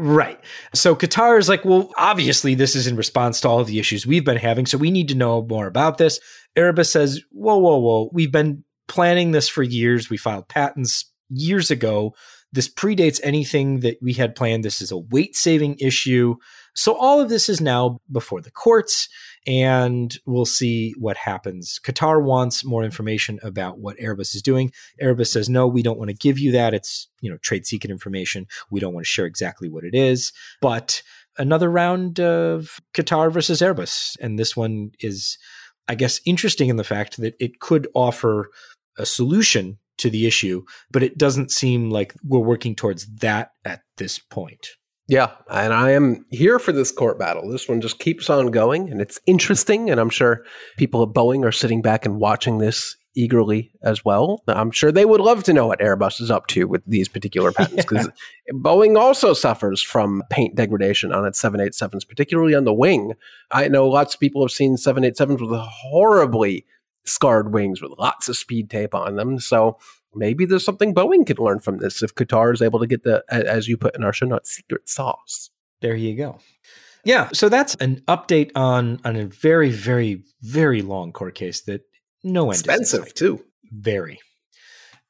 [0.00, 0.40] Right.
[0.74, 4.06] So Qatar is like, well, obviously this is in response to all of the issues
[4.06, 6.20] we've been having, so we need to know more about this.
[6.56, 10.08] Airbus says, whoa, whoa, whoa, we've been planning this for years.
[10.08, 12.14] We filed patents years ago.
[12.52, 14.64] This predates anything that we had planned.
[14.64, 16.36] This is a weight saving issue.
[16.74, 19.08] So all of this is now before the courts
[19.48, 21.80] and we'll see what happens.
[21.82, 24.70] Qatar wants more information about what Airbus is doing.
[25.02, 26.74] Airbus says, no, we don't want to give you that.
[26.74, 28.46] It's, you know, trade secret information.
[28.70, 30.34] We don't want to share exactly what it is.
[30.60, 31.02] But
[31.38, 34.18] another round of Qatar versus Airbus.
[34.20, 35.38] And this one is,
[35.88, 38.50] I guess, interesting in the fact that it could offer
[38.98, 43.80] a solution to the issue, but it doesn't seem like we're working towards that at
[43.96, 44.68] this point.
[45.08, 47.48] Yeah, and I am here for this court battle.
[47.48, 49.88] This one just keeps on going, and it's interesting.
[49.88, 50.44] And I'm sure
[50.76, 54.42] people at Boeing are sitting back and watching this eagerly as well.
[54.46, 57.52] I'm sure they would love to know what Airbus is up to with these particular
[57.54, 58.06] patents because
[58.46, 58.52] yeah.
[58.54, 63.14] Boeing also suffers from paint degradation on its 787s, particularly on the wing.
[63.50, 66.66] I know lots of people have seen 787s with horribly
[67.06, 69.40] scarred wings with lots of speed tape on them.
[69.40, 69.78] So
[70.14, 73.24] maybe there's something Boeing can learn from this if Qatar is able to get the,
[73.30, 75.50] as you put in our show notes, secret sauce.
[75.80, 76.38] There you go.
[77.04, 81.82] Yeah, so that's an update on on a very, very, very long court case that
[82.24, 83.44] no end expensive too.
[83.70, 84.18] Very.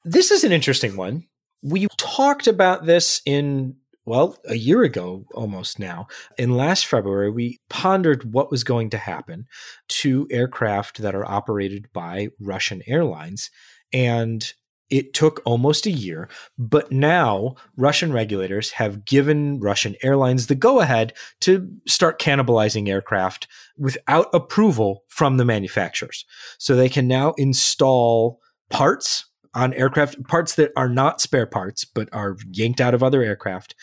[0.05, 1.25] This is an interesting one.
[1.63, 3.77] We talked about this in
[4.09, 6.07] well, a year ago almost now.
[6.39, 9.47] In last February, we pondered what was going to happen
[9.89, 13.51] to aircraft that are operated by Russian airlines.
[13.93, 14.51] And
[14.91, 20.81] it took almost a year, but now Russian regulators have given Russian airlines the go
[20.81, 26.25] ahead to start cannibalizing aircraft without approval from the manufacturers.
[26.59, 32.09] So they can now install parts on aircraft, parts that are not spare parts, but
[32.13, 33.75] are yanked out of other aircraft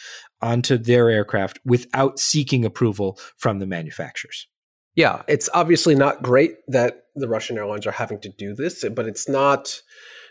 [0.41, 4.47] onto their aircraft without seeking approval from the manufacturers.
[4.95, 9.07] Yeah, it's obviously not great that the Russian airlines are having to do this, but
[9.07, 9.81] it's not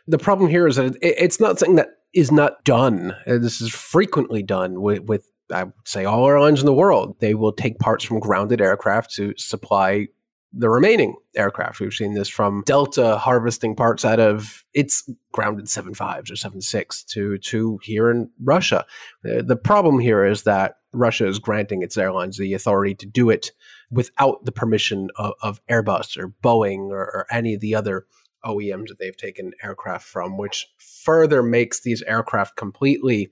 [0.06, 3.12] the problem here is that it, it's not something that is not done.
[3.26, 7.16] Uh, this is frequently done with, with, I would say, all airlines in the world.
[7.20, 10.08] They will take parts from grounded aircraft to supply
[10.56, 11.80] the remaining aircraft.
[11.80, 17.38] We've seen this from Delta harvesting parts out of its grounded 75s or 76 to,
[17.38, 18.86] to here in Russia.
[19.24, 23.30] The, the problem here is that Russia is granting its airlines the authority to do
[23.30, 23.50] it
[23.90, 28.06] without the permission of, of Airbus or Boeing or, or any of the other
[28.44, 33.30] OEMs that they've taken aircraft from, which further makes these aircraft completely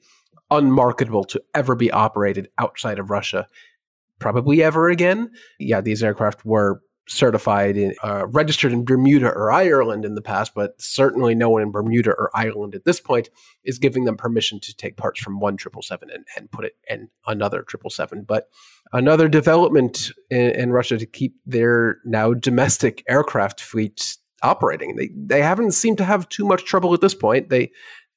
[0.51, 3.47] unmarketable to ever be operated outside of Russia,
[4.19, 5.31] probably ever again.
[5.59, 10.55] Yeah, these aircraft were certified in uh, registered in Bermuda or Ireland in the past,
[10.55, 13.29] but certainly no one in Bermuda or Ireland at this point
[13.65, 16.77] is giving them permission to take parts from one triple seven and, and put it
[16.89, 18.23] in another triple seven.
[18.23, 18.49] But
[18.93, 24.97] another development in, in, Russia to keep their now domestic aircraft fleet operating.
[24.97, 27.49] They they haven't seemed to have too much trouble at this point.
[27.49, 27.71] They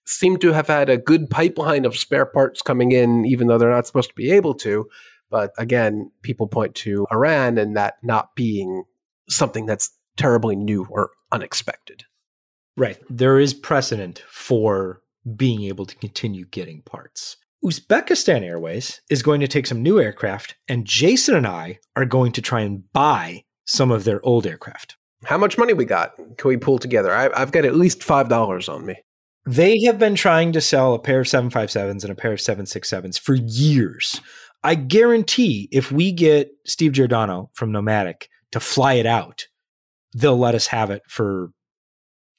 [0.05, 3.69] seem to have had a good pipeline of spare parts coming in, even though they're
[3.69, 4.87] not supposed to be able to.
[5.29, 8.83] But again, people point to Iran and that not being
[9.29, 12.03] something that's terribly new or unexpected.
[12.77, 12.97] Right.
[13.09, 15.01] There is precedent for
[15.35, 17.37] being able to continue getting parts.
[17.63, 22.31] Uzbekistan Airways is going to take some new aircraft, and Jason and I are going
[22.33, 24.97] to try and buy some of their old aircraft.
[25.23, 26.15] How much money we got?
[26.37, 27.13] Can we pull together?
[27.13, 28.95] I, have got at least $5 on me.
[29.47, 33.19] They have been trying to sell a pair of 757s and a pair of 767s
[33.19, 34.19] for years.
[34.63, 39.45] I guarantee if we get Steve Giordano from Nomadic to fly it out,
[40.15, 41.51] they'll let us have it for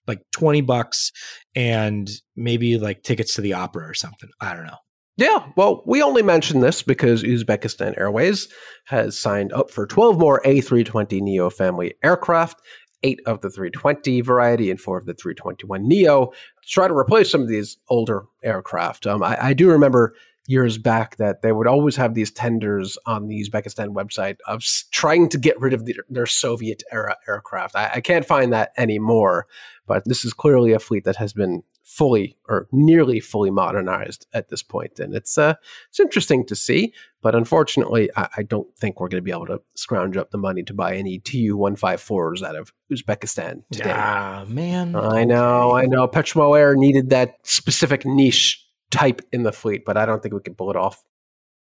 [0.09, 1.12] like 20 bucks
[1.55, 4.31] and maybe like tickets to the opera or something.
[4.41, 4.79] I don't know.
[5.17, 8.49] Yeah, well, we only mention this because Uzbekistan Airways
[8.85, 12.61] has signed up for 12 more A320 Neo family aircraft,
[13.03, 17.31] eight of the 320 variety and four of the 321 Neo, to try to replace
[17.31, 19.07] some of these older aircraft.
[19.07, 20.14] Um, I, I do remember
[20.49, 25.29] years back that they would always have these tenders on the Uzbekistan website of trying
[25.31, 27.75] to get rid of the, their Soviet era aircraft.
[27.75, 29.47] I, I, can't find that anymore,
[29.87, 34.49] but this is clearly a fleet that has been fully or nearly fully modernized at
[34.49, 35.55] this point, and it's uh,
[35.89, 36.93] it's interesting to see.
[37.22, 40.39] But unfortunately, I, I don't think we're going to be able to scrounge up the
[40.39, 43.93] money to buy any Tu one five fours out of Uzbekistan today.
[43.95, 46.09] Ah, man, I know, I know.
[46.09, 50.41] Petromo Air needed that specific niche type in the fleet, but I don't think we
[50.41, 51.05] can pull it off.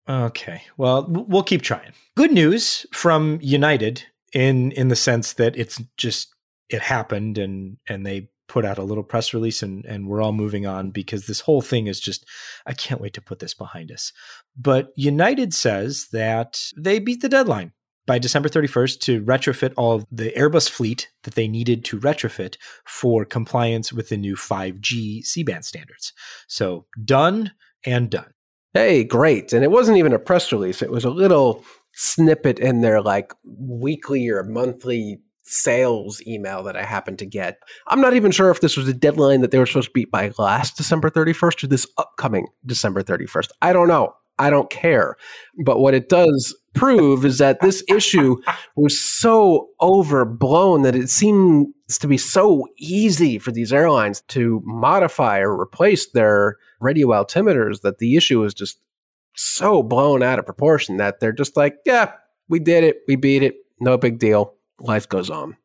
[0.08, 0.62] Okay.
[0.76, 1.92] Well, we'll keep trying.
[2.16, 6.34] Good news from United in in the sense that it's just
[6.68, 10.32] it happened and and they put out a little press release and and we're all
[10.32, 12.26] moving on because this whole thing is just
[12.66, 14.12] I can't wait to put this behind us.
[14.56, 17.72] But United says that they beat the deadline
[18.08, 22.56] by December 31st to retrofit all of the Airbus fleet that they needed to retrofit
[22.84, 26.12] for compliance with the new 5G C band standards.
[26.48, 27.52] So done
[27.86, 28.32] and done.
[28.74, 29.52] Hey, great.
[29.52, 33.32] And it wasn't even a press release, it was a little snippet in their like
[33.44, 35.20] weekly or monthly
[35.50, 37.58] sales email that I happened to get.
[37.88, 40.10] I'm not even sure if this was a deadline that they were supposed to beat
[40.10, 43.48] by last December 31st or this upcoming December 31st.
[43.60, 44.14] I don't know.
[44.38, 45.16] I don't care.
[45.64, 48.36] But what it does prove is that this issue
[48.74, 55.40] was so overblown that it seems to be so easy for these airlines to modify
[55.40, 58.80] or replace their radio altimeters that the issue is just
[59.36, 62.12] so blown out of proportion that they're just like, yeah,
[62.48, 63.00] we did it.
[63.06, 63.56] We beat it.
[63.80, 64.54] No big deal.
[64.80, 65.56] Life goes on.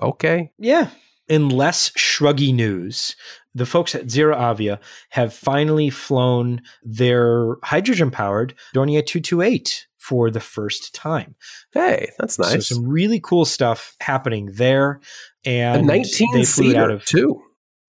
[0.00, 0.52] Okay.
[0.58, 0.90] Yeah.
[1.28, 3.14] In less shruggy news,
[3.54, 4.78] the folks at ZeroAvia
[5.10, 11.36] have finally flown their hydrogen powered Dornier 228 for the first time.
[11.72, 12.52] Hey, that's nice.
[12.52, 15.00] So some really cool stuff happening there.
[15.44, 17.40] And a 19 seater out of two.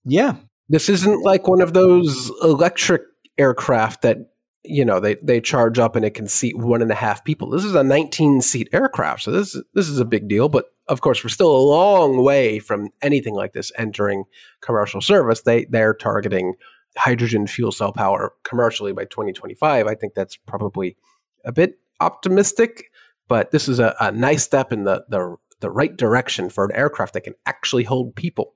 [0.03, 0.35] Yeah.
[0.69, 3.01] This isn't like one of those electric
[3.37, 4.17] aircraft that
[4.63, 7.49] you know they they charge up and it can seat one and a half people.
[7.49, 10.49] This is a 19 seat aircraft, so this this is a big deal.
[10.49, 14.25] But of course, we're still a long way from anything like this entering
[14.61, 15.41] commercial service.
[15.41, 16.55] They they're targeting
[16.97, 19.87] hydrogen fuel cell power commercially by 2025.
[19.87, 20.97] I think that's probably
[21.45, 22.91] a bit optimistic,
[23.27, 26.75] but this is a, a nice step in the, the the right direction for an
[26.75, 28.53] aircraft that can actually hold people.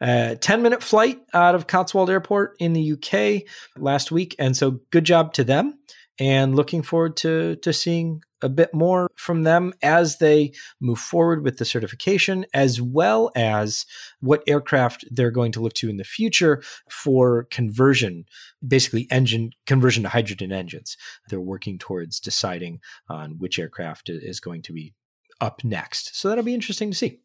[0.00, 3.42] A 10 minute flight out of Cotswold Airport in the UK
[3.76, 4.34] last week.
[4.38, 5.78] And so good job to them.
[6.20, 11.44] And looking forward to, to seeing a bit more from them as they move forward
[11.44, 13.86] with the certification, as well as
[14.20, 18.24] what aircraft they're going to look to in the future for conversion,
[18.66, 20.96] basically engine conversion to hydrogen engines.
[21.28, 24.94] They're working towards deciding on which aircraft is going to be
[25.40, 26.16] up next.
[26.16, 27.20] So that'll be interesting to see.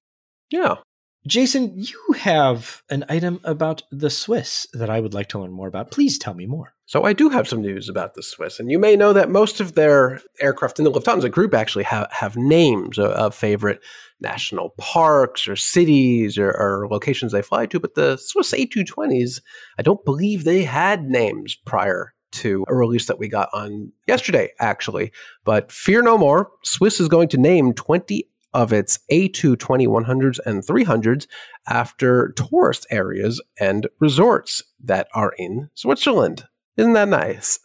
[0.49, 0.77] Yeah.
[1.25, 5.69] Jason, you have an item about the Swiss that I would like to learn more
[5.69, 5.91] about.
[5.91, 6.73] Please tell me more.
[6.85, 9.61] So I do have some news about the Swiss, and you may know that most
[9.61, 13.79] of their aircraft in the Lufthansa group actually have, have names of, of favorite
[14.19, 17.79] national parks or cities or, or, locations they fly to.
[17.79, 19.41] But the Swiss A220s,
[19.79, 24.49] I don't believe they had names prior to a release that we got on yesterday,
[24.59, 25.11] actually.
[25.45, 30.65] But fear no more, Swiss is going to name 20 of its A220 100s and
[30.65, 31.27] 300s
[31.67, 36.45] after tourist areas and resorts that are in Switzerland.
[36.77, 37.59] Isn't that nice?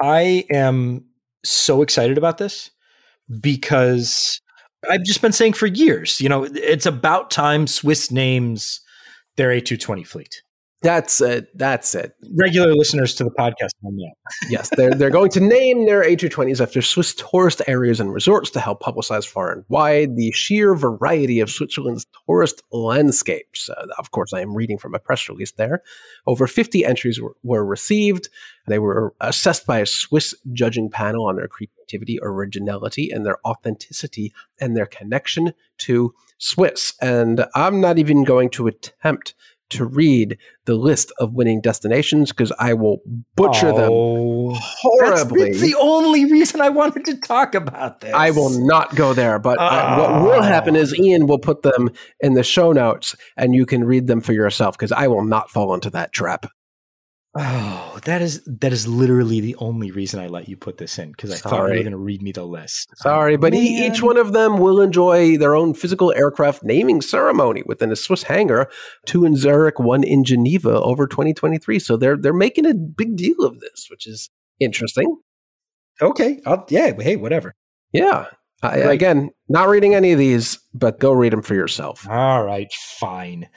[0.00, 1.04] I am
[1.44, 2.70] so excited about this
[3.40, 4.40] because
[4.88, 8.80] I've just been saying for years, you know, it's about time Swiss names
[9.36, 10.42] their A220 fleet.
[10.82, 11.56] That's it.
[11.56, 12.16] That's it.
[12.36, 14.10] Regular listeners to the podcast know
[14.48, 18.60] yes, they're they're going to name their A220s after Swiss tourist areas and resorts to
[18.60, 23.68] help publicize far and wide the sheer variety of Switzerland's tourist landscapes.
[23.68, 25.82] Uh, of course, I am reading from a press release there.
[26.26, 28.28] Over 50 entries were, were received.
[28.66, 34.32] They were assessed by a Swiss judging panel on their creativity, originality, and their authenticity
[34.60, 36.94] and their connection to Swiss.
[37.00, 39.34] And I'm not even going to attempt
[39.72, 42.98] to read the list of winning destinations because I will
[43.34, 45.44] butcher oh, them horribly.
[45.44, 48.14] That's, that's, the only reason I wanted to talk about this.
[48.14, 51.90] I will not go there, but uh, what will happen is Ian will put them
[52.20, 55.50] in the show notes and you can read them for yourself because I will not
[55.50, 56.46] fall into that trap.
[57.34, 61.12] Oh, that is that is literally the only reason I let you put this in
[61.12, 61.50] because I Sorry.
[61.50, 62.90] thought you were going to read me the list.
[62.98, 63.62] Sorry, but Man.
[63.62, 68.24] each one of them will enjoy their own physical aircraft naming ceremony within a Swiss
[68.24, 68.68] hangar,
[69.06, 71.78] two in Zurich, one in Geneva over 2023.
[71.78, 74.28] So they're they're making a big deal of this, which is
[74.60, 75.16] interesting.
[76.02, 77.54] Okay, I'll, yeah, hey, whatever.
[77.92, 78.26] Yeah,
[78.62, 82.08] I, again, not reading any of these, but go read them for yourself.
[82.08, 83.48] All right, fine.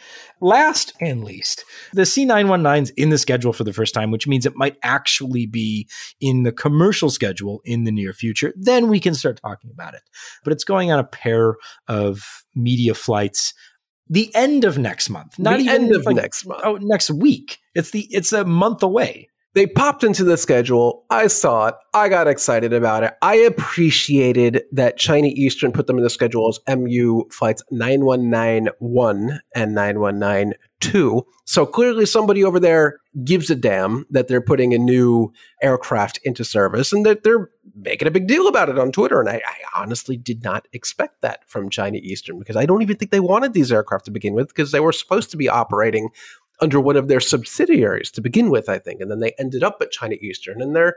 [0.42, 4.56] Last and least, the C919's in the schedule for the first time, which means it
[4.56, 5.88] might actually be
[6.20, 8.52] in the commercial schedule in the near future.
[8.58, 10.02] Then we can start talking about it.
[10.44, 11.56] But it's going on a pair
[11.88, 12.24] of
[12.56, 13.54] media flights
[14.10, 15.38] the end of next month.
[15.40, 16.62] Not the even end of like, next month.
[16.64, 17.60] Oh, next week.
[17.74, 19.30] It's the it's a month away.
[19.56, 21.06] They popped into the schedule.
[21.10, 21.76] I saw it.
[21.94, 23.14] I got excited about it.
[23.22, 29.74] I appreciated that China Eastern put them in the schedule as MU flights 9191 and
[29.74, 31.26] 9192.
[31.46, 35.32] So clearly somebody over there gives a damn that they're putting a new
[35.62, 39.22] aircraft into service and that they're making a big deal about it on Twitter.
[39.22, 42.98] And I, I honestly did not expect that from China Eastern because I don't even
[42.98, 46.10] think they wanted these aircraft to begin with because they were supposed to be operating
[46.62, 49.02] under one of their subsidiaries to begin with, I think.
[49.02, 50.96] And then they ended up at China Eastern and they're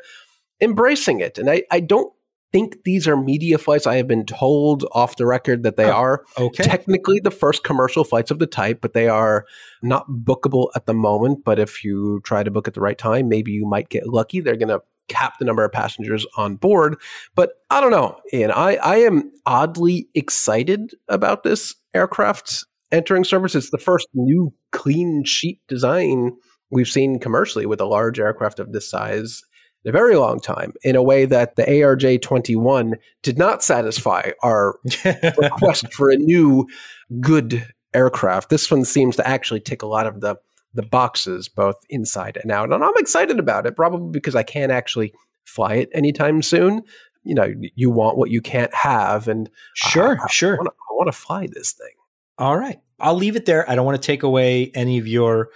[0.61, 1.39] embracing it.
[1.39, 2.13] And I, I don't
[2.53, 3.87] think these are media flights.
[3.87, 6.63] I have been told off the record that they oh, are okay.
[6.63, 9.45] technically the first commercial flights of the type, but they are
[9.83, 11.45] not bookable at the moment.
[11.45, 14.41] But if you try to book at the right time, maybe you might get lucky.
[14.41, 16.97] They're going to cap the number of passengers on board.
[17.35, 18.51] But I don't know, Ian.
[18.51, 23.55] I, I am oddly excited about this aircraft entering service.
[23.55, 26.37] It's the first new clean sheet design
[26.71, 29.43] we've seen commercially with a large aircraft of this size
[29.85, 34.31] in a very long time in a way that the ARJ 21 did not satisfy
[34.43, 34.79] our
[35.39, 36.67] request for a new
[37.21, 38.51] good aircraft.
[38.51, 40.37] This one seems to actually tick a lot of the
[40.75, 42.71] the boxes both inside and out.
[42.71, 45.15] And I'm excited about it, probably because I can't actually
[45.45, 46.83] fly it anytime soon.
[47.25, 49.29] You know, you want what you can't have.
[49.29, 50.59] And sure, uh, sure.
[50.61, 51.89] I want to fly this thing.
[52.39, 52.79] All right.
[53.01, 53.69] I'll leave it there.
[53.69, 55.51] I don't want to take away any of your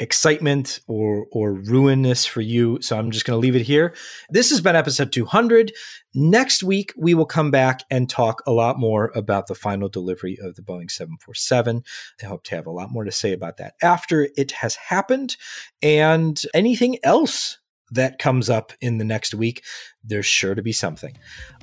[0.00, 2.78] excitement or or ruin this for you.
[2.80, 3.94] So I'm just going to leave it here.
[4.30, 5.72] This has been episode 200.
[6.14, 10.38] Next week we will come back and talk a lot more about the final delivery
[10.42, 11.84] of the Boeing 747.
[12.22, 15.36] I hope to have a lot more to say about that after it has happened
[15.82, 17.58] and anything else
[17.92, 19.62] that comes up in the next week.
[20.02, 21.16] There's sure to be something.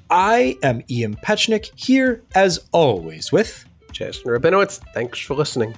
[0.10, 4.80] I am Ian Petchenik here as always with Jason Rabinowitz.
[4.94, 5.74] Thanks for listening.